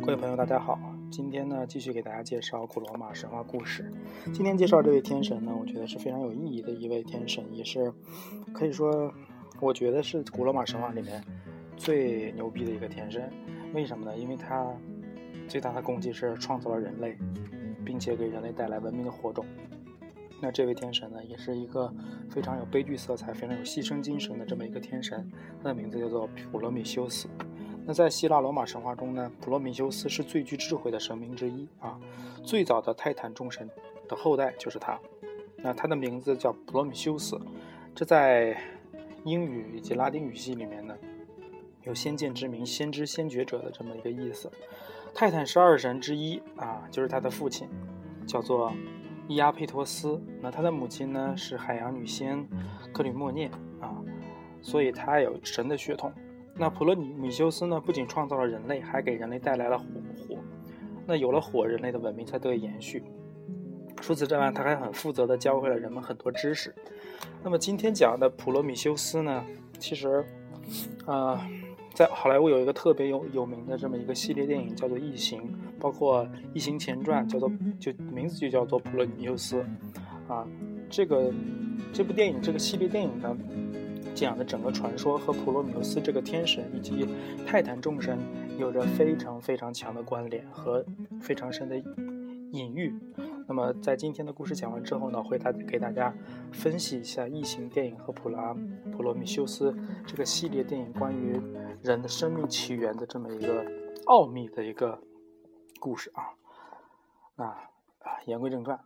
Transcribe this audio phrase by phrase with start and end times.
[0.00, 0.78] 各位朋友，大家好。
[1.10, 3.90] 今天呢，继续给大家介绍古罗马神话故事。
[4.32, 7.92] 今天介绍这位天神呢，我觉得是非常有意义的一位天神，也是
[8.52, 9.12] 可以说，
[9.60, 11.22] 我觉得是古罗马神话里面
[11.76, 13.30] 最牛逼的一个天神。
[13.74, 14.16] 为什么呢？
[14.16, 14.72] 因为他
[15.48, 17.16] 最大的功绩是创造了人类，
[17.84, 19.44] 并且给人类带来文明的火种。
[20.40, 21.92] 那这位天神呢，也是一个
[22.30, 25.30] 非常有悲剧色彩、非常有牺牲精神的这么一个天神。
[25.62, 27.28] 他的名字叫做普罗米修斯。
[27.84, 32.00] 那在希腊罗马神话中呢，普罗米修斯是最具智慧的神明之一啊。
[32.42, 33.68] 最早的泰坦众神
[34.08, 34.98] 的后代就是他。
[35.56, 37.38] 那他的名字叫普罗米修斯，
[37.94, 38.56] 这在
[39.24, 40.96] 英语以及拉丁语系里面呢，
[41.82, 44.50] 有先见之明、先知先觉者的这么一个意思。
[45.12, 47.68] 泰坦十二神之一啊，就是他的父亲，
[48.26, 48.72] 叫做
[49.30, 50.20] 伊阿佩托斯。
[50.42, 52.44] 那他的母亲呢是海洋女仙
[52.92, 53.46] 克里莫涅
[53.80, 53.94] 啊，
[54.60, 56.12] 所以他有神的血统。
[56.56, 59.84] 那普罗米修斯呢，不仅创造了人类，还给人类带来了火。
[60.28, 60.36] 火，
[61.06, 63.04] 那有了火，人类的文明才得以延续。
[63.96, 66.74] 除此之外，他还很负责地教会了人们很多知识。
[67.42, 69.44] 那么今天讲的普罗米修斯呢，
[69.78, 70.24] 其实，
[71.06, 71.38] 呃，
[71.94, 75.42] 在好莱坞有一个特别有有名的这么一个系列电影，叫做《异形》，
[75.80, 79.64] 包括《异形前传》，叫做就名字就叫做普罗米修斯。
[80.28, 80.46] 啊，
[80.88, 81.32] 这个
[81.92, 83.36] 这部电影这个系列电影呢。
[84.12, 87.06] 讲的整个传说和普罗米修斯这个天神以及
[87.46, 88.18] 泰坦众神
[88.58, 90.84] 有着非常非常强的关联和
[91.20, 91.76] 非常深的
[92.50, 92.92] 隐喻。
[93.46, 96.12] 那么在今天的故事讲完之后呢，会大给大家
[96.50, 98.54] 分析一下异形电影和普拉
[98.92, 101.40] 普罗米修斯这个系列电影关于
[101.82, 103.64] 人的生命起源的这么一个
[104.06, 105.00] 奥秘的一个
[105.80, 106.30] 故事啊。
[107.34, 108.78] 那啊，言归正传。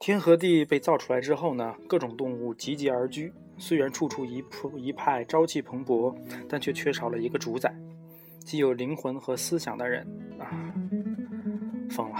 [0.00, 3.32] 天和地被造出来之后呢，各种动物集结而居。
[3.56, 6.16] 虽然处处一铺一派朝气蓬勃，
[6.48, 7.74] 但却缺少了一个主宰，
[8.38, 10.06] 既有灵魂和思想的人
[10.38, 10.72] 啊！
[11.90, 12.18] 疯了！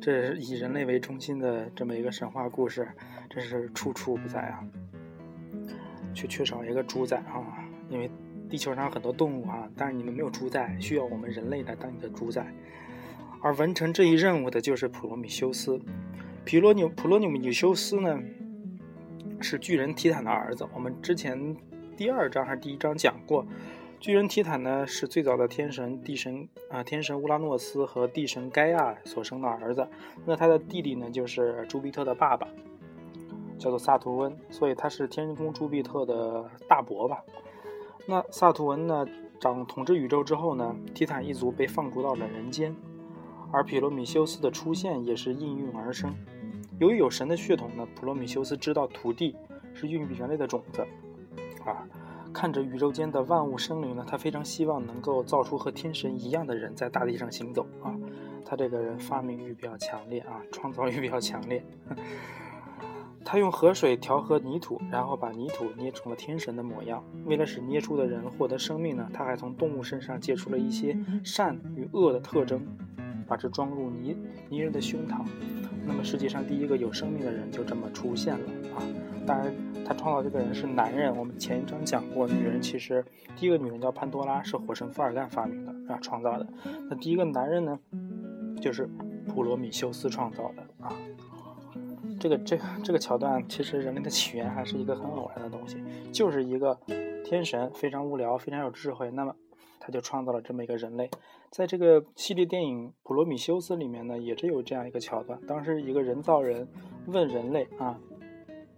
[0.00, 2.88] 这是以人类为中心的这么一个神话故事，
[3.28, 4.64] 真是处处不在啊！
[6.14, 7.62] 却缺少一个主宰啊！
[7.90, 8.10] 因为
[8.48, 12.50] 地球上很多动物啊，但是你们没有主宰，需要我们人类来当你的主宰。
[13.42, 15.80] 而完成这一任务的就是普罗米修斯。
[16.44, 18.18] 皮罗纽普罗米修斯呢，
[19.40, 20.66] 是巨人提坦的儿子。
[20.74, 21.56] 我们之前
[21.96, 23.46] 第二章还是第一章讲过，
[23.98, 29.86] 巨人提坦呢是最早的天神地神啊，天神乌拉诺斯和地神盖亚所生的儿子。
[30.24, 32.46] 那他的弟弟呢就是朱庇特的爸爸，
[33.58, 37.22] 叫做萨图温，所以他是天宫朱庇特的大伯吧。
[38.06, 39.06] 那萨图温呢
[39.38, 42.74] 掌统治宇宙之后呢，提坦一族被放逐到了人间。
[43.52, 46.14] 而普罗米修斯的出现也是应运而生。
[46.78, 49.36] 由于有神的血统呢，普罗米修斯知道土地
[49.74, 50.86] 是孕育人类的种子。
[51.64, 51.86] 啊，
[52.32, 57.66] 看着宇宙间的万物生灵呢，他非常希望能够造出和天神一样的人在大地上行走。
[57.82, 57.94] 啊，
[58.44, 61.62] 他这个人发明欲比较强烈啊，创造欲比较强烈。
[63.22, 67.04] 他用河水调和泥土，然后把泥土捏成了天神的模样。
[67.26, 72.66] 为了使捏出的人获得生命呢，他还从动物身上借出了一些善与恶的特征。
[73.30, 74.16] 把这装入泥
[74.48, 75.24] 泥人的胸膛，
[75.86, 78.82] 那么世界上第一个有生命的人就这么出现了啊！
[79.24, 79.54] 当然，
[79.86, 81.16] 他创造这个人是男人。
[81.16, 83.04] 我们前一章讲过，女人其实
[83.36, 86.46] 第一个女人叫潘多拉，是火神富尔干发明的啊，创造的。
[86.88, 87.78] 那第一个男人呢，
[88.60, 88.90] 就是
[89.28, 90.92] 普罗米修斯创造的啊。
[92.18, 95.76] 这个这个这个桥段，其实人类的起源还是一个很偶然的东西，
[96.10, 96.76] 就是一个
[97.24, 99.36] 天神非常无聊，非常有智慧，那么
[99.78, 101.08] 他就创造了这么一个人类。
[101.50, 105.40] 在这个系列电影《普罗米修斯》里面呢，也是有这样一个桥段。
[105.48, 106.68] 当时一个人造人
[107.06, 107.98] 问人类啊，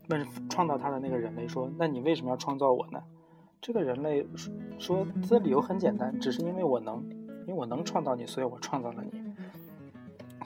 [0.09, 3.03] 问创造他的那个人类说：“那你为什么要创造我呢？”
[3.61, 4.27] 这个人类
[4.79, 7.05] 说：“他的理由很简单，只是因为我能，
[7.47, 9.21] 因为我能创造你，所以我创造了你。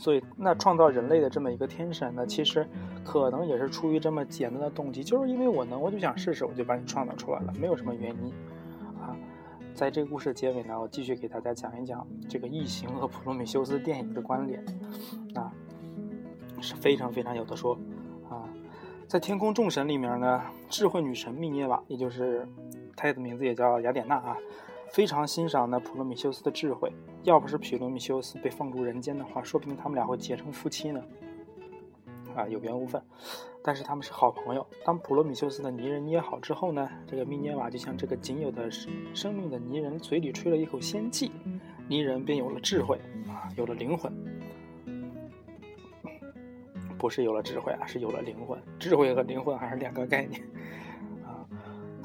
[0.00, 2.68] 所以，那创造人类的这么一个天神呢，其实
[3.04, 8.32] 可能也是出于这么简单的动机，就是因为我能，我就想试试，我就把你创造出来了，没有什么原因。”
[9.76, 14.64] 在这个故事结尾呢，我继续给大家讲一讲这个《异形》和《普罗米修斯》电影的关联，
[15.34, 15.52] 啊，
[16.62, 17.78] 是非常非常有的说，
[18.30, 18.48] 啊，
[19.06, 22.48] 在天空众神里面呢，智慧女神密涅瓦，也就是
[22.96, 24.38] 她的名字也叫雅典娜啊，
[24.94, 26.90] 非常欣赏呢普罗米修斯的智慧，
[27.24, 31.02] 要不是普罗米修斯被放逐人间的话，说不定他们俩会结成夫妻呢。
[32.36, 33.02] 啊，有缘无分，
[33.62, 34.66] 但是他们是好朋友。
[34.84, 41.32] 当普罗米修斯的泥人捏好之后呢，这个密涅瓦就像这个仅有的生命的泥人嘴里吹了一口仙气，
[41.88, 44.12] 泥人便有了智慧啊，有了灵魂。
[46.98, 48.58] 不是有了智慧啊，是有了灵魂。
[48.78, 50.42] 智慧和灵魂还是两个概念。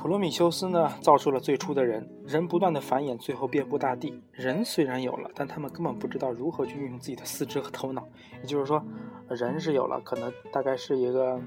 [0.01, 4.19] 普罗米修斯呢，造出了最初的人，人不断的繁衍，最后遍布大地。
[4.31, 8.07] 人虽然有了，但他们根本不知道如何去运用自己的四肢和头脑。
[8.41, 8.83] 也就是说，
[9.27, 11.39] 人是有了，可能大概是一个，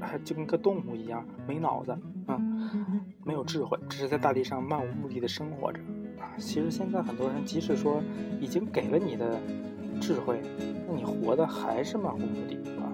[0.00, 1.92] 还就跟个动物一样，没脑子
[2.26, 2.36] 啊，
[3.22, 5.78] 没有智慧，只是在大地上漫无目的的生活着
[6.18, 6.34] 啊。
[6.36, 8.02] 其实现在很多人，即使说
[8.40, 9.38] 已经给了你的
[10.00, 10.40] 智慧，
[10.88, 12.90] 那你活的还是漫无目的啊。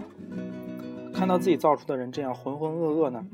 [1.11, 3.25] 看到自己造出的人这样浑浑噩噩呢？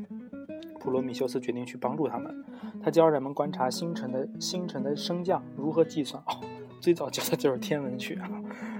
[0.87, 2.45] 普罗米修斯决定去帮助他们，
[2.81, 6.41] 他教人们观察星辰的星辰的升降如何计算哦，
[6.81, 8.31] 最早教的就是天文学啊，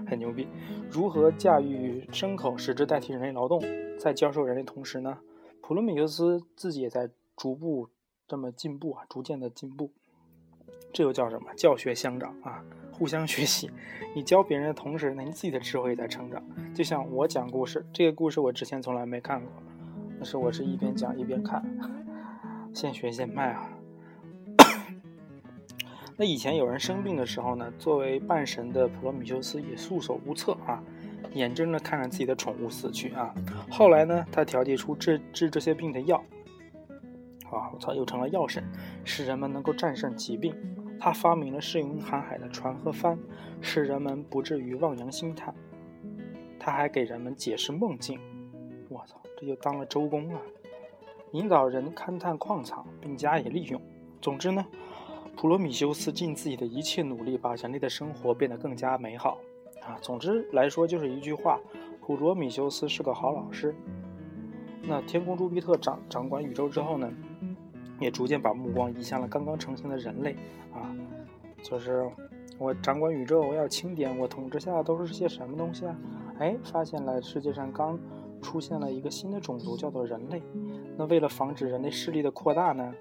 [0.07, 0.47] 很牛逼。
[0.89, 3.61] 如何驾驭牲口，使之代替人类劳动，
[3.99, 5.19] 在教授人类同时呢，
[5.61, 7.89] 普罗米修斯自己也在逐步
[8.29, 9.91] 这么进步啊，逐渐的进步。
[10.93, 11.53] 这又叫什么？
[11.57, 13.69] 教学相长啊，互相学习。
[14.15, 16.41] 你教别人的同时，那你自己的智慧也在成长。
[16.73, 19.51] 就像我讲故事，这个故事我之前从来没看过。
[20.19, 21.63] 但是我是一边讲一边看，
[22.77, 23.71] 现学现卖啊。
[26.15, 30.85] 那以前有人生病的时候呢，作为半神的普罗米修斯也束手无策啊，
[31.33, 33.35] 眼睁着看着自己的宠物死去啊。
[33.71, 36.19] 后来呢，他调剂出治治这些病的药，
[37.51, 38.63] 啊，我操，又成了药神，
[39.07, 40.55] 使人们能够战胜疾病。
[41.01, 43.19] 他发明了适应航海的船和帆，
[43.63, 45.55] 使人们不至于望洋兴叹。
[46.59, 48.21] 他还给人们解释梦境，
[48.91, 49.19] 我操。
[49.39, 50.41] 这就当了周公了，
[51.37, 53.81] 引导人勘探矿藏并加以利用。
[54.23, 54.65] 总之呢，
[55.37, 59.37] 普罗米修斯尽自己的一切努力，把人类的生活变得更加美好。
[59.83, 61.61] 啊，总之来说就是一句话：
[62.01, 63.75] 普罗米修斯是个好老师。
[64.83, 67.13] 那天空朱庇特掌掌管宇宙之后呢，
[68.01, 70.35] 也逐渐把目光移向了刚刚成型的人类。
[70.73, 70.97] 啊，
[71.63, 72.11] 就是
[72.59, 75.97] 我掌管宇宙，我要清点我统治下都是些什么东西啊？
[76.39, 77.99] 哎，发现了世界上刚。
[78.47, 80.41] 出现了一个新的种族，叫做人类。
[80.97, 82.95] 那为了防止人类势力的扩大呢，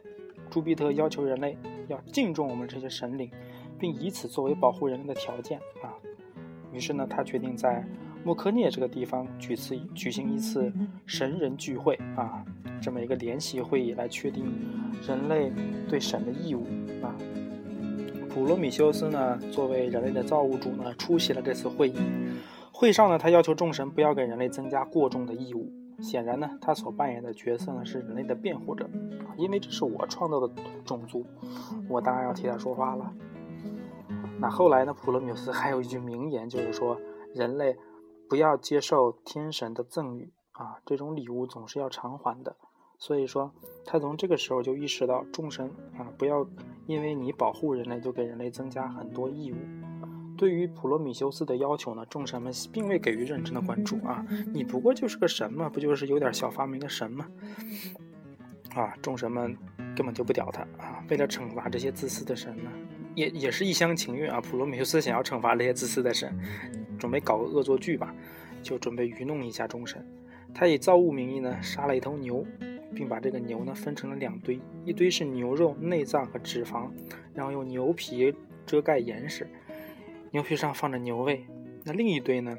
[0.50, 1.56] 朱庇特要求人类
[1.88, 3.30] 要敬重我们这些神灵，
[3.78, 5.94] 并以此作为保护人类的条件啊。
[6.74, 7.86] 于是呢，他决定在
[8.24, 10.74] 莫科涅这个地方举次举行一次
[11.06, 12.44] 神人聚会啊，
[12.82, 14.52] 这么一个联席会议来确定
[15.08, 15.52] 人类
[15.88, 16.66] 对神的义务
[17.04, 17.14] 啊。
[18.32, 21.98] 普罗米修斯呢，作为人类的造物主呢，出席了这次会议。
[22.78, 25.72] 会上呢，他要求众神不要给人类增加过重的义务。
[26.02, 28.86] 显然呢，他所扮演的角色呢是人类的辩护者，
[29.38, 31.26] 因为这是我创造的种族，
[31.90, 33.14] 我当然要替他说话了。
[34.42, 37.00] 那后来呢，普罗米修斯还有一句名言，就是说
[37.34, 37.78] 人类
[38.28, 42.58] 不要接受天神的赠予啊，这种礼物总是要偿还的。
[42.98, 43.54] 所以说，
[43.86, 46.46] 他从这个时候就意识到众神啊，不要
[46.88, 49.56] 因为你保护人类，就给人类增加很多义务。
[50.38, 54.26] 对于普罗米修斯的要求呢，众神们并未给予认真的关注啊！
[54.54, 57.28] 你不过就是个神嘛，不就是有点小发明的神吗？
[58.74, 59.56] 啊，众神们
[59.96, 61.04] 根本就不屌他啊！
[61.10, 62.70] 为了惩罚这些自私的神呢，
[63.16, 64.42] 也也是一厢情愿啊！
[64.42, 66.38] 普罗米修斯想要惩罚这些自私的神，
[67.00, 68.14] 准备搞个恶作剧吧，
[68.62, 70.06] 就准备愚弄一下众神。
[70.54, 72.46] 他以造物名义呢，杀了一头牛，
[72.94, 76.90] 并把这个牛呢分成了两堆，一堆是牛肉、内脏和脂肪，
[77.34, 78.34] 然后用牛皮
[78.66, 79.48] 遮盖严实。
[80.36, 81.46] 牛皮上放着牛胃，
[81.86, 82.58] 那另一堆呢，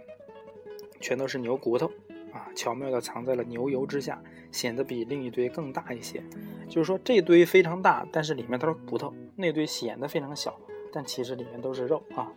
[0.98, 1.88] 全都是牛骨头
[2.32, 4.18] 啊，巧妙地藏在了牛油之下，
[4.50, 6.22] 显得比另一堆更大一些。
[6.70, 10.58] 就是说这堆非常大，但是里面都是骨头；那堆显得非常小，
[10.90, 12.32] 但其实里面都是肉啊。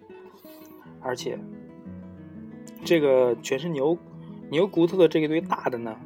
[1.00, 1.40] 而且
[2.84, 3.98] 这个全是牛
[4.52, 5.98] 牛骨头的这一堆大的呢，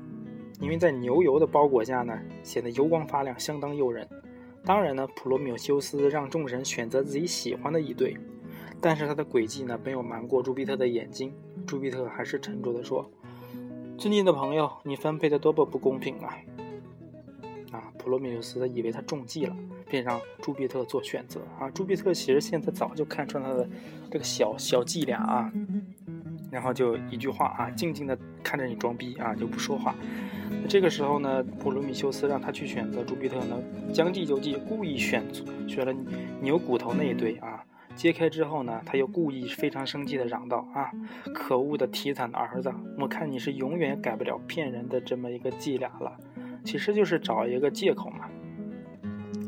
[0.59, 4.07] 因为在牛油的包裹下呢，显得油光发亮，相当诱人。
[4.63, 8.15] 当然呢，普罗米修斯让众神选择自己喜欢的一堆。
[8.83, 11.31] 但是他的诡计呢，没有瞒过朱庇特的眼睛。
[11.65, 13.09] 朱庇特还是沉着地说
[13.97, 16.37] ：“尊敬的朋友，你分配的多么不公平啊！”
[17.71, 19.55] 啊，普罗米修斯以为他中计了，
[19.89, 21.39] 便让朱庇特做选择。
[21.57, 23.65] 啊，朱庇特其实现在早就看穿他的
[24.11, 25.49] 这个小小伎俩啊，
[26.51, 29.95] 然后就一句话啊，静静地看着你装逼啊，就不说话。
[30.67, 33.57] 这个时候呢，普罗米修斯让他去选择，朱庇特呢
[33.93, 35.23] 将计就计，故意选
[35.69, 35.95] 选了
[36.41, 37.62] 牛骨头那一堆啊。
[37.95, 40.91] 揭开之后呢，他又故意非常生气地嚷道：“啊，
[41.33, 42.73] 可恶的体惨的儿子！
[42.97, 46.17] 我看你是永远改不了骗人的这么一个伎俩了。
[46.65, 48.29] 其实就是找一个借口嘛。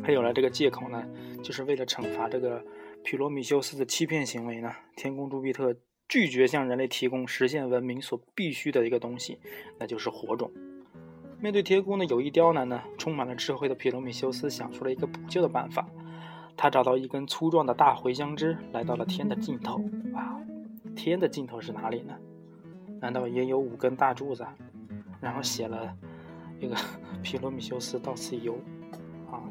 [0.03, 1.03] 还有了这个借口呢，
[1.41, 2.63] 就是为了惩罚这个
[3.03, 4.71] 皮罗米修斯的欺骗行为呢。
[4.95, 5.75] 天宫朱庇特
[6.07, 9.39] 拒绝向人类提供实现文明所必须的一个东西，
[9.79, 10.51] 那就是火种。
[11.41, 15.87] 面对天宫的有意刁难呢，充满了智慧的皮罗米修斯想出了一个补救的办法。”
[16.57, 19.83] 他找到一根粗壮的大茴香枝，来到了天的尽头。
[20.13, 20.39] 啊，
[20.95, 22.15] 天的尽头是哪里呢？
[23.01, 24.45] 难道也有五根大柱子？
[25.19, 25.93] 然后写了
[26.59, 26.75] 这个
[27.21, 28.53] 皮罗米修斯到此一游，
[29.29, 29.43] 啊，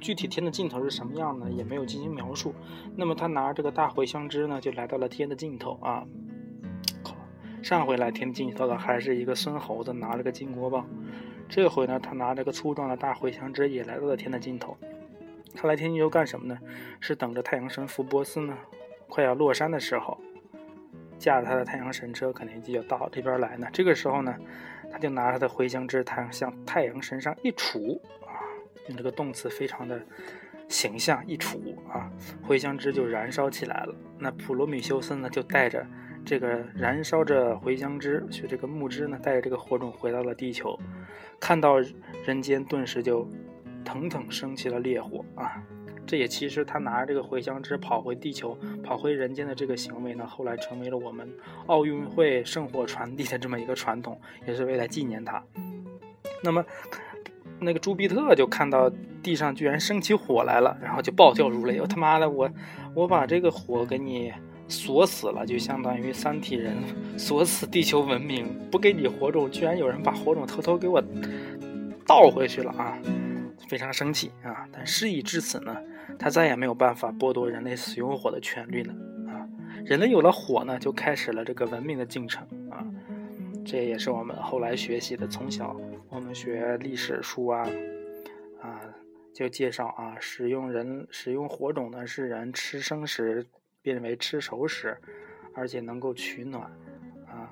[0.00, 1.50] 具体天的尽头是什么样呢？
[1.50, 2.54] 也没有进行描述。
[2.96, 6.04] 那么他拿这个大茴香枝呢，就来到了天的尽头啊。
[7.62, 10.84] 上回来天尽头的还是一个孙猴子拿着个金箍棒，
[11.48, 14.76] 这回呢，他拿着个粗壮的大茴香枝也来到了天的尽头。
[15.54, 16.58] 他来天津又干什么呢？
[17.00, 18.56] 是等着太阳神福波斯呢，
[19.08, 20.18] 快要落山的时候，
[21.18, 23.66] 驾着他的太阳神车肯定就到这边来呢。
[23.72, 24.34] 这个时候呢，
[24.90, 28.40] 他就拿着他的茴香枝，太向太阳神上一杵啊，
[28.88, 30.00] 用这个动词非常的
[30.68, 32.10] 形象，一杵啊，
[32.46, 33.94] 茴香枝就燃烧起来了。
[34.18, 35.86] 那普罗米修斯呢，就带着。
[36.24, 40.78] 这个燃烧着茴香枝，就这个木枝呢，带着这个火种回到了地球，
[41.40, 41.80] 看到
[42.24, 43.28] 人间顿时就
[43.84, 45.62] 腾腾升起了烈火啊！
[46.04, 51.28] 这也其实他拿着这个茴香枝跑回地球、跑回人间的这个行为呢，后来成为了我们
[51.66, 55.42] 奥运会圣火传递的这么一个传统，也是为了纪念他。
[56.42, 56.64] 那么，
[57.60, 58.90] 那个朱庇特就看到
[59.22, 62.50] 地上居然升起火来了，然后就暴跳如雷：“我他妈的，我
[62.94, 64.32] 我把这个火给你！”
[64.68, 66.74] 锁死了，就相当于三体人
[67.18, 71.02] 锁死地球文明，不给你火种，居然有人把火种偷偷给我
[72.06, 72.98] 倒回去了啊！
[73.72, 74.68] 非常生气啊！
[74.70, 75.74] 但事已至此呢，
[76.18, 78.92] 他再也没有办法剥夺人类使用火的权利了
[79.26, 79.48] 啊！
[79.86, 82.84] 人类有了火呢，就开始了这个文明的进程啊！
[83.64, 85.74] 这也是我们后来学习的，从小
[86.10, 87.66] 我们学历史书啊
[88.60, 88.78] 啊，
[89.32, 93.46] 就介绍啊，使用人使用火种呢，是人吃生食。
[93.80, 94.96] 变为吃熟食，
[95.54, 96.70] 而且能够取暖，
[97.26, 97.50] 啊，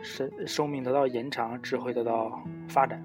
[0.00, 3.04] 生寿命得到延长，智慧得到发展。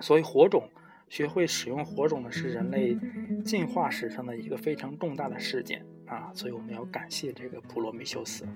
[0.00, 0.68] 所以火种，
[1.12, 2.96] 学会使用火种呢，是人类
[3.44, 6.30] 进化史上的一个非常重大的事件啊！
[6.32, 8.46] 所以我们要感谢这个普罗米修斯。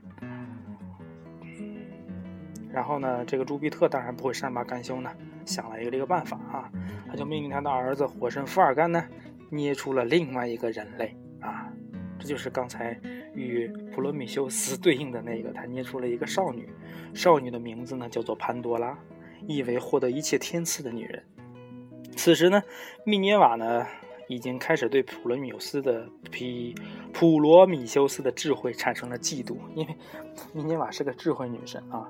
[2.72, 6.72] 然后呢，这个朱庇特当然不会善罢甘休呢，想了一个这个办法啊，
[7.06, 9.06] 他就命令他的儿子火神福尔干呢，
[9.50, 11.70] 捏出了另外一个人类啊。
[12.18, 12.98] 这就是刚才
[13.34, 16.70] 与普罗米修斯对应的那个，他捏出了一个少女，
[17.12, 18.98] 少女的名字呢叫做潘多拉，
[19.46, 21.22] 意为获得一切天赐的女人。
[22.16, 22.62] 此时呢，
[23.04, 23.86] 密涅瓦呢
[24.28, 26.74] 已经开始对普罗米修斯的皮
[27.12, 29.94] 普罗米修斯的智慧产生了嫉妒，因为
[30.52, 32.08] 密涅瓦是个智慧女神啊，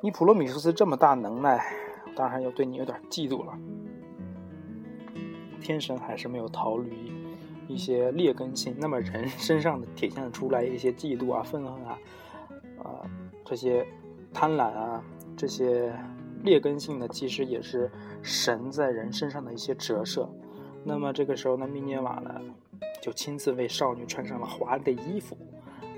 [0.00, 1.62] 你普罗米修斯这么大能耐，
[2.14, 3.58] 当然要对你有点嫉妒了。
[5.60, 7.12] 天神还是没有逃离。
[7.68, 11.96] 一些劣根性，那么人身上的体现出来一些嫉妒啊、愤恨啊，
[12.82, 13.06] 啊
[13.44, 13.86] 这些
[14.34, 15.00] 贪婪啊，
[15.36, 15.94] 这些
[16.42, 17.88] 劣根性呢，其实也是
[18.22, 20.28] 神在人身上的一些折射。
[20.84, 22.40] 那么这个时候呢，密涅瓦呢
[23.02, 25.36] 就亲自为少女穿上了华丽的衣服，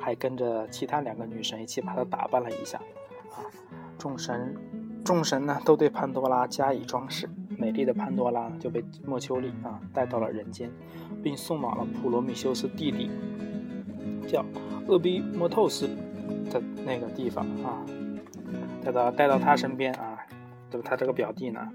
[0.00, 2.79] 还跟着其他两个女神一起把她打扮了一下。
[3.31, 3.47] 啊，
[3.99, 4.57] 众神
[5.05, 7.29] 众神呢都对潘多拉加以装饰。
[7.59, 10.69] 美丽的潘多拉就被莫丘利啊带到了人间，
[11.23, 13.09] 并送往了普罗米修斯弟弟
[14.26, 14.45] 叫
[14.88, 15.87] 厄比莫透斯
[16.50, 17.87] 的那个地方啊，
[18.85, 20.19] 带到带到他身边啊，
[20.71, 20.88] 对吧？
[20.91, 21.69] 他这个表弟呢，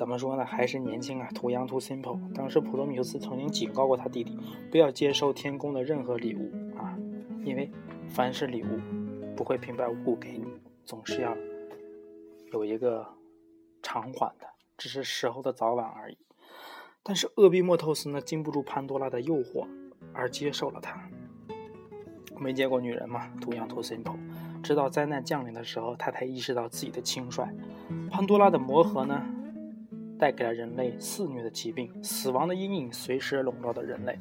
[0.00, 0.46] 怎么说呢？
[0.46, 2.18] 还是年轻啊，too young too simple。
[2.32, 4.34] 当时普罗米修斯曾经警告过他弟弟，
[4.70, 6.96] 不要接受天宫的任何礼物啊，
[7.44, 7.70] 因为
[8.08, 8.80] 凡是礼物
[9.36, 10.46] 不会平白无故给你，
[10.86, 11.36] 总是要
[12.50, 13.06] 有一个
[13.82, 14.46] 偿还的。
[14.78, 16.16] 只是时候的早晚而已。
[17.02, 19.68] 但是厄比莫透斯呢，经不住潘多拉的诱惑，
[20.14, 20.98] 而接受了他。
[22.38, 24.16] 没见过女人嘛，too young too simple。
[24.62, 27.46] 直到灾难降临的时候，他才意识到自己的轻率。
[28.10, 29.22] 潘多拉的魔盒呢，
[30.20, 34.16] 带给了人类肆虐的疾病，死亡的阴影随时笼罩着人类。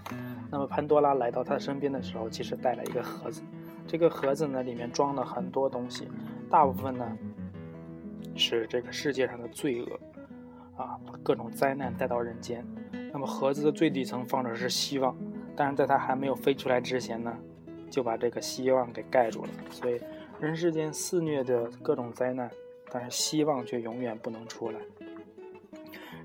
[0.50, 3.44] 那么潘多拉来到他身边的时候，其实带了一个盒子。
[3.86, 6.08] 这个盒子呢，里面装了很多东西，
[6.50, 7.18] 大部分呢
[8.36, 10.00] 是这个世界上的罪恶。
[10.78, 12.66] 啊，各种灾难带到人间。
[13.12, 15.14] 那么盒子的最底层放着是希望，
[15.54, 17.36] 但是在它还没有飞出来之前呢，
[17.90, 19.50] 就把这个希望给盖住了。
[19.70, 20.00] 所以
[20.40, 22.50] 人世间肆虐的各种灾难，
[22.90, 24.80] 但是希望却永远不能出来。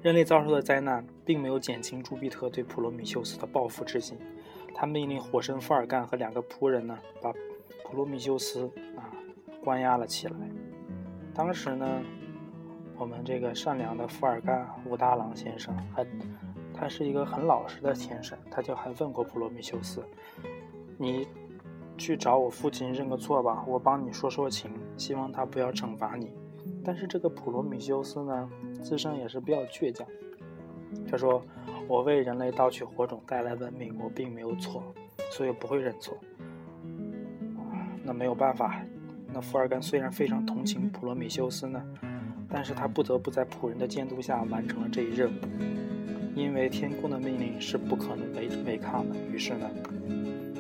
[0.05, 4.19] 人类遭受的灾难并没有减轻朱庇特对普罗米修斯的报复之心，
[4.75, 7.33] 他命令火神福尔干和两个仆人呢，把
[7.83, 9.09] 普罗米修斯啊
[9.65, 10.35] 关押了起来。
[11.35, 12.03] 当时呢。
[12.97, 16.07] 我们这个善良的福尔干武大郎先生，还
[16.73, 20.01] 他是一个很老实的天神，他就还问过普罗米修斯
[20.97, 21.27] ：“你
[21.99, 26.31] 去找我父亲认个错吧，我帮你说说情，希望他不要惩罚你。”
[26.85, 28.49] 但是这个普罗米修斯呢，
[28.85, 30.07] 自身也是比较倔强，
[31.11, 31.43] 他说
[31.89, 34.85] ：“我为人类盗取火种带来文明，我并没有错，
[35.33, 36.17] 所以不会认错。”
[38.05, 38.85] 那没有办法，
[39.33, 41.83] 那福尔干虽然非常同情普罗米修斯呢。
[42.47, 45.41] 但是他不得不在仆人的监督下完成了这一任务，
[46.37, 49.17] 因为天宫的命令是不可能违违抗的。
[49.33, 49.69] 于是呢，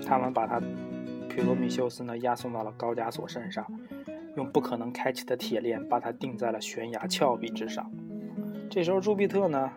[0.04, 0.58] 他们把他
[1.28, 3.64] 普罗米修斯呢押送到了高加索山上，
[4.34, 7.88] 用不可能开启的铁链把他钉在了悬崖峭壁之上。
[8.74, 9.70] 这时候朱庇特呢，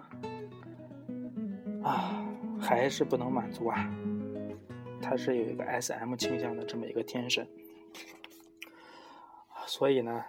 [1.83, 2.27] 啊，
[2.59, 3.87] 还是不能满足啊，
[4.99, 7.47] 他是有一个 S.M 倾向的这么一个天神，
[9.67, 10.25] 所以呢。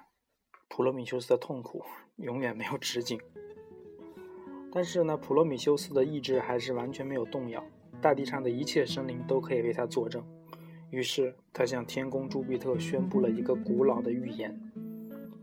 [0.69, 1.83] 普罗米修斯的痛苦
[2.17, 3.19] 永远没有止境，
[4.71, 7.65] 但是呢，普罗米修斯的意志还是完全没有动摇。
[8.03, 10.23] 大地上的一切生灵都可以为他作证。
[10.91, 14.61] 于是，他向天宫朱庇特宣布了一个古老的预言：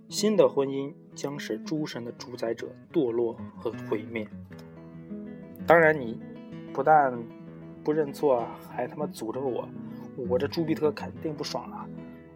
[0.09, 4.27] 新的婚姻将使诸神的主宰者堕落和毁灭。
[5.65, 6.19] 当然，你
[6.74, 7.17] 不但
[7.83, 9.67] 不认错，还他妈诅咒我，
[10.29, 11.88] 我这朱庇特肯定不爽啊！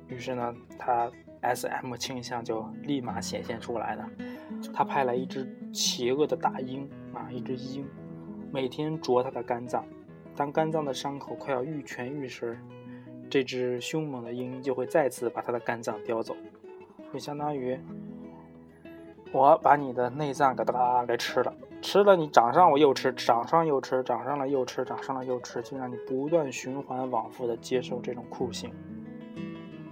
[0.07, 1.11] 于是呢，他。
[1.41, 4.05] S.M 倾向就立马显现出来了。
[4.73, 7.87] 他派来一只邪恶的大鹰啊，一只鹰，
[8.51, 9.85] 每天啄他的肝脏。
[10.35, 12.59] 当肝脏的伤口快要愈痊愈时，
[13.29, 16.35] 这只凶猛的鹰就会再次把他的肝脏叼走，
[17.11, 17.79] 就相当于
[19.31, 28.71] 我把你的内脏给哒给吃了，吃了你长上我又吃，长上又吃，长上了又吃，长上了又吃，就让你不断循环往复的接受这种酷刑。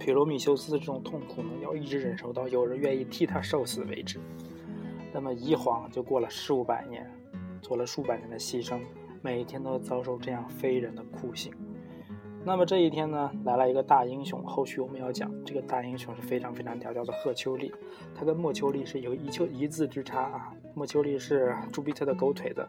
[0.00, 4.18] 普罗米修斯这种痛苦呢，要一直忍受到有人愿意替他受死为止。
[5.12, 7.08] 那么一晃就过了数百年，
[7.60, 8.80] 做了数百年的牺牲，
[9.22, 11.52] 每天都遭受这样非人的酷刑。
[12.48, 14.42] 那么这一天呢，来了一个大英雄。
[14.42, 17.70] 后续我们要讲，这个大英雄是非常非常屌，叫做赫丘利。
[18.14, 20.50] 他跟莫丘利是有一丘一字之差啊。
[20.72, 22.66] 莫丘利是朱庇特的狗腿子，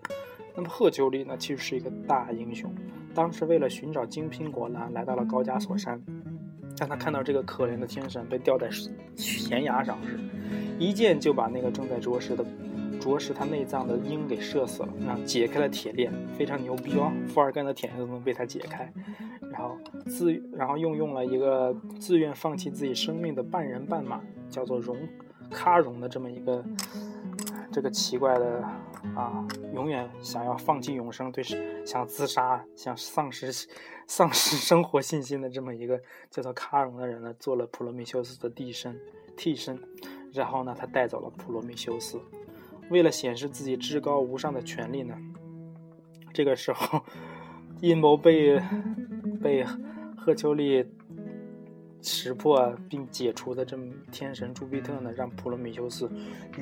[0.53, 2.69] 那么赫丘利呢，其实是一个大英雄。
[3.15, 5.97] 当时为了寻找金苹果呢，来到了高加索山。
[6.77, 8.69] 当他看到这个可怜的天神被吊在
[9.15, 10.19] 悬崖上时，
[10.77, 12.43] 一箭就把那个正在啄食的、
[12.99, 17.13] 啄食他内脏的鹰给射死了，然后解开了铁链，非常牛逼哦！
[17.29, 18.91] 富尔干的铁链都能被他解开，
[19.51, 24.97] 然后自然后又用了一个自愿放弃自己生命的半人半马，叫做荣
[25.51, 26.63] 喀荣的这么一个
[27.71, 28.61] 这个奇怪的
[29.15, 31.43] 啊，永远想要放弃永生，对，
[31.85, 33.51] 想自杀，想丧失。
[34.11, 38.99] 丧失生活信心的这么一个叫做卡戎的人呢，做了普罗米修斯的替身，
[39.37, 39.79] 替身，
[40.33, 42.19] 然后呢，他带走了普罗米修斯。
[42.89, 45.15] 为了显示自己至高无上的权利呢，
[46.33, 47.03] 这个时候
[47.81, 48.59] 阴谋被
[49.41, 49.63] 被
[50.15, 50.85] 赫丘利。
[52.01, 56.09] 识破并解除的这么天神朱庇特呢，让普罗米修斯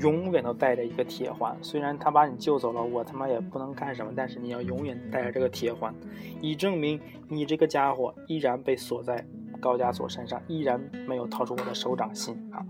[0.01, 1.55] 永远都带着一个铁环。
[1.61, 4.11] 虽然他把你救走了，我他妈也不能干什么。
[4.15, 5.93] 但是你要永远带着这个铁环，
[6.41, 9.23] 以证明你这个家伙依然被锁在
[9.61, 12.65] 高加索山上，依然没有逃出我的手掌心啊！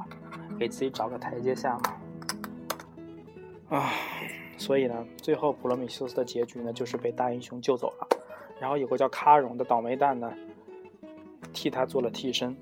[0.59, 1.93] 给自己找个台阶下嘛。
[3.77, 3.93] 啊，
[4.57, 8.16] 所以呢，最后普罗米修斯的结局呢，就是被大英雄救走了。
[8.59, 10.31] 然后有个叫卡戎的倒霉蛋呢。
[11.53, 12.55] 替他做了替身，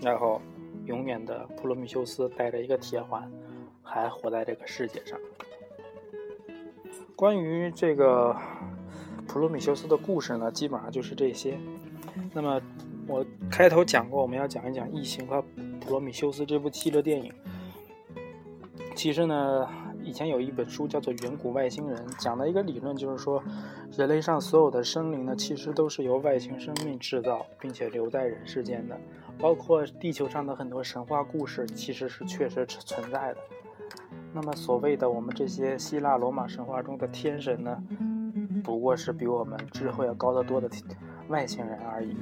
[0.00, 0.40] 然后
[0.84, 3.28] 永远的普罗米修斯带着一个铁环，
[3.82, 5.18] 还活在这个世界上。
[7.16, 8.36] 关于这个
[9.26, 11.58] 普罗米修斯的故事呢，基本上就是这些。
[12.32, 12.60] 那么
[13.08, 15.38] 我开头讲过，我们要讲一讲《异形》和
[15.80, 17.32] 《普罗米修斯》这部系列电影。
[18.94, 19.68] 其实呢。
[20.04, 23.42] 以前有一本书叫做《远古外星人》，讲的一个理论就是说，
[23.96, 28.96] 人类上所有的生灵呢，其实都是由外星生命制造并且留在人世间的，
[29.38, 33.38] 包括地球上的很多神话故事，其实是确实存在的。
[34.32, 37.82] 那么所谓的我们这些希腊罗马神话中的天神呢，
[38.62, 40.68] 不过是比我们智慧要高得多的
[41.28, 42.14] 外星人而已。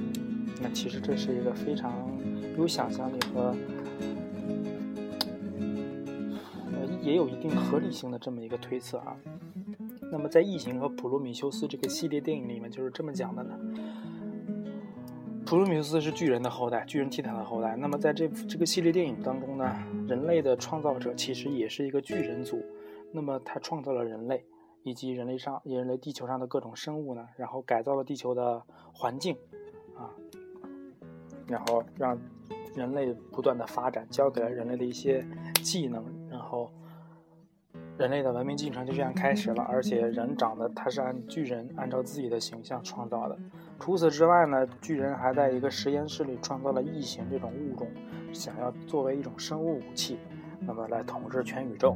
[0.61, 1.91] 那其实这是一个非常
[2.57, 3.53] 有想象力和。
[7.03, 9.15] 也有一定合理性的这么一个推测啊。
[10.11, 13.59] 那么在《异形》和《普罗米修斯》这个系列电影里面就是这么讲的呢。
[15.45, 17.75] 普罗米修斯是巨人的后代，巨人提坦的后代。
[17.75, 19.75] 那么在这这个系列电影当中呢，
[20.07, 22.63] 人类的创造者其实也是一个巨人族。
[23.11, 24.45] 那么他创造了人类
[24.83, 28.63] 以及人类上人类地球上的各种生物呢，然后改造了地球的
[28.93, 29.35] 环境
[29.95, 30.09] 啊，
[31.47, 32.17] 然后让
[32.75, 35.25] 人类不断的发展，教给了人类的一些
[35.63, 36.71] 技能，然后。
[37.97, 43.37] 人类的文明进程就这样开始了，而且人长得他是按巨人按照自己的形象创造的。
[43.79, 47.87] 除此之外呢，巨人还在一个实验室里创造了异形这种物种，
[48.31, 50.17] 想要作为一种生物武器，
[50.59, 51.95] 那么来统治全宇宙。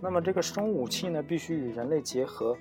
[0.00, 2.56] 那么这个生物武器呢，必须与人类结合，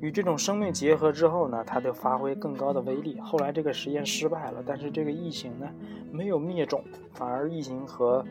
[0.00, 3.18] 与这种生命结合之后呢，它就发挥更高的威力。
[3.20, 5.68] 后来这个实验失败了，但是这个异形呢，
[6.12, 8.24] 没有灭种，反而异形和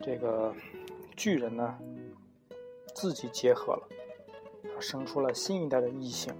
[0.00, 0.52] 这个
[1.16, 1.74] 巨人呢
[2.94, 3.88] 自己结合了，
[4.78, 6.34] 生出了新一代的异形。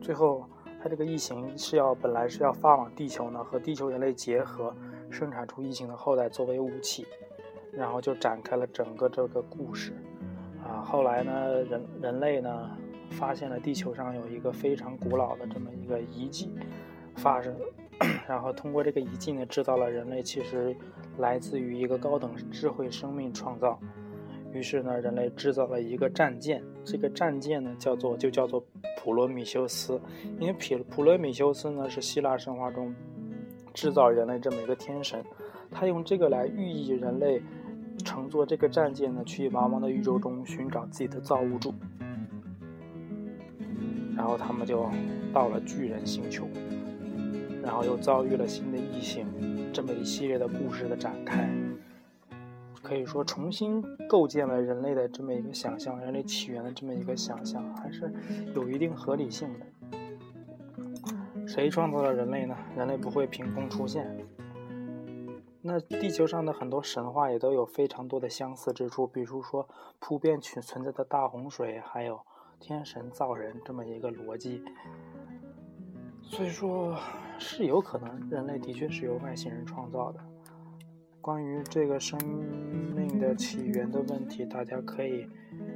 [0.00, 0.44] 最后，
[0.82, 4.74] 他这个异形是要本来是要发往地球呢，和地球人类结合，
[5.10, 7.06] 生产出异形的后代作为武器，
[7.72, 9.92] 然后就展开了整个这个故事。
[10.64, 12.70] 啊，后来呢，人人类呢
[13.10, 16.52] 发现了地球上有一个非常古老的这么一个遗迹
[17.16, 17.56] 发生，
[18.28, 20.76] 然后通过这个遗迹呢，知道了人类其实
[21.18, 23.78] 来自于一个高等智慧生命创造。
[24.52, 28.64] 于是呢，人类制造了一个战舰，这个战舰呢叫做就叫做
[28.98, 30.00] 普罗米修斯，
[30.40, 32.94] 因为普普罗米修斯呢是希腊神话中
[33.74, 35.22] 制造人类这么一个天神，
[35.70, 37.42] 他用这个来寓意人类
[38.04, 41.74] 乘坐这个战舰呢去茫茫的宇宙中寻找自己的造物主，
[44.16, 44.88] 然后他们就
[45.32, 46.48] 到了巨人星球，
[47.62, 49.26] 然后又遭遇了新的异形，
[49.72, 51.48] 这么一系列的故事的展开。
[52.82, 58.12] 可以说重新构建了人类的这么一个想象，人类起源的这么一个想象，还是
[58.54, 59.66] 有一定合理性的。
[61.46, 62.56] 谁创造了人类呢？
[62.76, 64.06] 人类不会凭空出现。
[65.60, 72.20] 那地球上的很多神话也都有非常多的相似之处，比如说普遍存存在的大洪水，还有
[72.60, 74.62] 天神造人这么一个逻辑。
[76.22, 76.96] 所以说，
[77.38, 80.20] 是有可能人类的确是由外星人创造的。
[81.28, 82.18] 关于这个生
[82.96, 85.28] 命的起源的问题，大家可以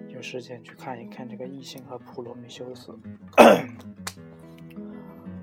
[0.09, 2.91] 有时间去看一看这个异形和普罗米修斯。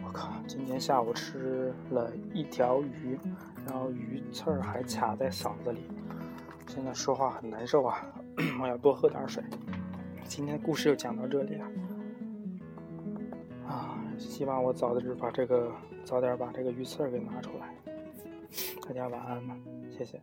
[0.04, 3.20] 我靠，今天下午吃了一条鱼，
[3.68, 5.82] 然后鱼刺儿还卡在嗓子里，
[6.66, 8.04] 现在说话很难受啊！
[8.60, 9.44] 我要多喝点水。
[10.24, 11.66] 今天故事就讲到这里了，
[13.68, 15.72] 啊，希望我早点把这个
[16.04, 17.76] 早点把这个鱼刺给拿出来。
[18.88, 19.56] 大家晚安吧。
[19.98, 20.22] 谢谢。